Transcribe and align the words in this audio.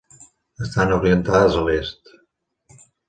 Estan 0.67 0.93
orientades 0.95 1.59
a 1.61 1.67
l'est. 1.67 2.11